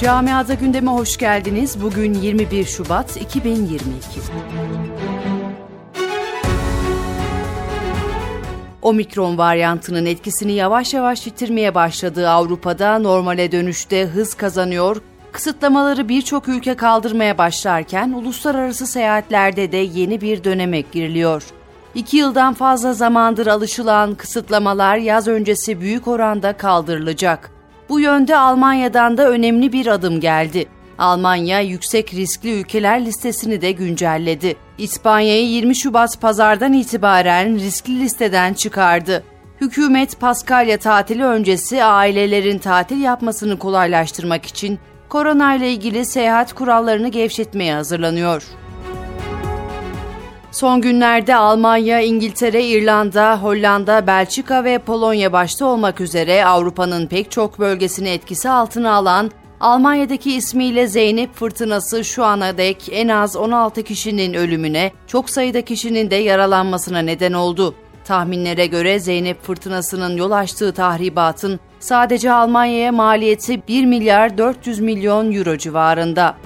Camiada 0.00 0.54
gündeme 0.54 0.90
hoş 0.90 1.16
geldiniz. 1.16 1.82
Bugün 1.82 2.14
21 2.14 2.64
Şubat 2.64 3.16
2022. 3.16 4.00
Omikron 8.82 9.38
varyantının 9.38 10.06
etkisini 10.06 10.52
yavaş 10.52 10.94
yavaş 10.94 11.26
yitirmeye 11.26 11.74
başladığı 11.74 12.28
Avrupa'da 12.28 12.98
normale 12.98 13.52
dönüşte 13.52 14.06
hız 14.06 14.34
kazanıyor. 14.34 14.96
Kısıtlamaları 15.32 16.08
birçok 16.08 16.48
ülke 16.48 16.74
kaldırmaya 16.74 17.38
başlarken 17.38 18.12
uluslararası 18.12 18.86
seyahatlerde 18.86 19.72
de 19.72 19.76
yeni 19.76 20.20
bir 20.20 20.44
döneme 20.44 20.80
giriliyor. 20.80 21.42
İki 21.94 22.16
yıldan 22.16 22.54
fazla 22.54 22.92
zamandır 22.92 23.46
alışılan 23.46 24.14
kısıtlamalar 24.14 24.96
yaz 24.96 25.28
öncesi 25.28 25.80
büyük 25.80 26.08
oranda 26.08 26.52
kaldırılacak. 26.52 27.55
Bu 27.88 28.00
yönde 28.00 28.36
Almanya'dan 28.36 29.16
da 29.16 29.28
önemli 29.28 29.72
bir 29.72 29.86
adım 29.86 30.20
geldi. 30.20 30.66
Almanya 30.98 31.60
yüksek 31.60 32.14
riskli 32.14 32.60
ülkeler 32.60 33.04
listesini 33.04 33.60
de 33.60 33.72
güncelledi. 33.72 34.56
İspanya'yı 34.78 35.48
20 35.48 35.76
Şubat 35.76 36.20
pazardan 36.20 36.72
itibaren 36.72 37.54
riskli 37.54 38.00
listeden 38.00 38.54
çıkardı. 38.54 39.24
Hükümet 39.60 40.20
Paskalya 40.20 40.78
tatili 40.78 41.24
öncesi 41.24 41.84
ailelerin 41.84 42.58
tatil 42.58 43.00
yapmasını 43.00 43.58
kolaylaştırmak 43.58 44.46
için 44.46 44.78
korona 45.08 45.54
ile 45.54 45.72
ilgili 45.72 46.04
seyahat 46.04 46.52
kurallarını 46.52 47.08
gevşetmeye 47.08 47.74
hazırlanıyor. 47.74 48.42
Son 50.56 50.80
günlerde 50.80 51.36
Almanya, 51.36 52.00
İngiltere, 52.00 52.64
İrlanda, 52.64 53.42
Hollanda, 53.42 54.06
Belçika 54.06 54.64
ve 54.64 54.78
Polonya 54.78 55.32
başta 55.32 55.66
olmak 55.66 56.00
üzere 56.00 56.44
Avrupa'nın 56.44 57.06
pek 57.06 57.30
çok 57.30 57.58
bölgesini 57.58 58.08
etkisi 58.08 58.50
altına 58.50 58.92
alan 58.92 59.30
Almanya'daki 59.60 60.32
ismiyle 60.32 60.86
Zeynep 60.86 61.34
fırtınası 61.34 62.04
şu 62.04 62.24
ana 62.24 62.58
dek 62.58 62.88
en 62.92 63.08
az 63.08 63.36
16 63.36 63.82
kişinin 63.82 64.34
ölümüne, 64.34 64.92
çok 65.06 65.30
sayıda 65.30 65.62
kişinin 65.62 66.10
de 66.10 66.16
yaralanmasına 66.16 66.98
neden 66.98 67.32
oldu. 67.32 67.74
Tahminlere 68.04 68.66
göre 68.66 68.98
Zeynep 68.98 69.42
fırtınasının 69.42 70.16
yol 70.16 70.30
açtığı 70.30 70.72
tahribatın 70.72 71.60
sadece 71.80 72.32
Almanya'ya 72.32 72.92
maliyeti 72.92 73.68
1 73.68 73.84
milyar 73.84 74.38
400 74.38 74.80
milyon 74.80 75.32
euro 75.32 75.56
civarında. 75.56 76.36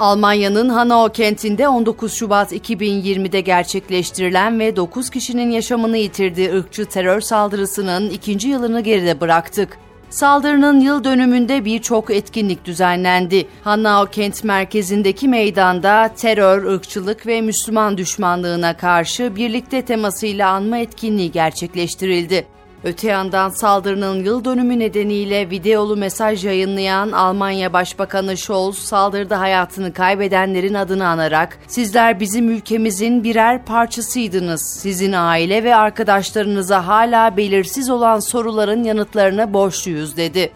Almanya'nın 0.00 0.68
Hanau 0.68 1.12
kentinde 1.12 1.68
19 1.68 2.14
Şubat 2.14 2.52
2020'de 2.52 3.40
gerçekleştirilen 3.40 4.60
ve 4.60 4.76
9 4.76 5.10
kişinin 5.10 5.50
yaşamını 5.50 5.96
yitirdiği 5.96 6.52
ırkçı 6.52 6.84
terör 6.84 7.20
saldırısının 7.20 8.10
ikinci 8.10 8.48
yılını 8.48 8.80
geride 8.80 9.20
bıraktık. 9.20 9.78
Saldırının 10.10 10.80
yıl 10.80 11.04
dönümünde 11.04 11.64
birçok 11.64 12.10
etkinlik 12.10 12.64
düzenlendi. 12.64 13.48
Hanau 13.64 14.06
kent 14.10 14.44
merkezindeki 14.44 15.28
meydanda 15.28 16.10
terör, 16.16 16.64
ırkçılık 16.74 17.26
ve 17.26 17.40
Müslüman 17.40 17.98
düşmanlığına 17.98 18.76
karşı 18.76 19.36
birlikte 19.36 19.82
temasıyla 19.82 20.50
anma 20.50 20.78
etkinliği 20.78 21.32
gerçekleştirildi. 21.32 22.46
Öte 22.86 23.08
yandan 23.08 23.50
saldırının 23.50 24.24
yıl 24.24 24.44
dönümü 24.44 24.78
nedeniyle 24.78 25.50
videolu 25.50 25.96
mesaj 25.96 26.44
yayınlayan 26.44 27.12
Almanya 27.12 27.72
Başbakanı 27.72 28.36
Scholz 28.36 28.78
saldırıda 28.78 29.40
hayatını 29.40 29.92
kaybedenlerin 29.92 30.74
adını 30.74 31.08
anarak 31.08 31.58
"Sizler 31.66 32.20
bizim 32.20 32.50
ülkemizin 32.50 33.24
birer 33.24 33.64
parçasıydınız. 33.64 34.62
Sizin 34.62 35.12
aile 35.12 35.64
ve 35.64 35.74
arkadaşlarınıza 35.74 36.86
hala 36.86 37.36
belirsiz 37.36 37.90
olan 37.90 38.20
soruların 38.20 38.84
yanıtlarını 38.84 39.52
borçluyuz." 39.52 40.16
dedi. 40.16 40.52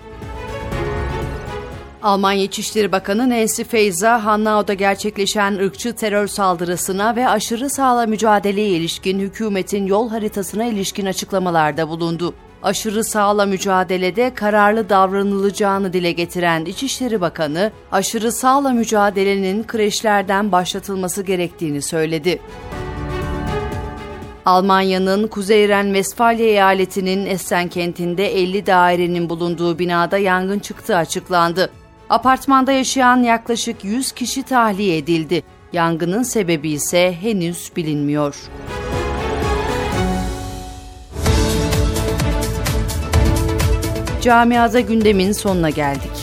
Almanya 2.02 2.44
İçişleri 2.44 2.92
Bakanı 2.92 3.30
Nancy 3.30 3.62
Faeser, 3.62 4.18
Hanau'da 4.18 4.74
gerçekleşen 4.74 5.54
ırkçı 5.54 5.92
terör 5.92 6.26
saldırısına 6.26 7.16
ve 7.16 7.28
aşırı 7.28 7.70
sağla 7.70 8.06
mücadeleye 8.06 8.68
ilişkin 8.68 9.18
hükümetin 9.18 9.86
yol 9.86 10.10
haritasına 10.10 10.64
ilişkin 10.64 11.06
açıklamalarda 11.06 11.88
bulundu. 11.88 12.34
Aşırı 12.62 13.04
sağla 13.04 13.46
mücadelede 13.46 14.34
kararlı 14.34 14.88
davranılacağını 14.88 15.92
dile 15.92 16.12
getiren 16.12 16.64
İçişleri 16.64 17.20
Bakanı, 17.20 17.72
aşırı 17.92 18.32
sağla 18.32 18.72
mücadelenin 18.72 19.64
kreşlerden 19.64 20.52
başlatılması 20.52 21.22
gerektiğini 21.22 21.82
söyledi. 21.82 22.40
Almanya'nın 24.44 25.28
Kuzey 25.28 25.68
Ren-Vesfalya 25.68 26.46
eyaletinin 26.46 27.26
Essen 27.26 27.68
kentinde 27.68 28.34
50 28.34 28.66
dairenin 28.66 29.28
bulunduğu 29.30 29.78
binada 29.78 30.18
yangın 30.18 30.58
çıktığı 30.58 30.96
açıklandı. 30.96 31.70
Apartmanda 32.10 32.72
yaşayan 32.72 33.22
yaklaşık 33.22 33.84
100 33.84 34.12
kişi 34.12 34.42
tahliye 34.42 34.96
edildi. 34.96 35.42
Yangının 35.72 36.22
sebebi 36.22 36.70
ise 36.70 37.16
henüz 37.20 37.72
bilinmiyor. 37.76 38.36
Camiada 44.22 44.80
gündemin 44.80 45.32
sonuna 45.32 45.70
geldik. 45.70 46.19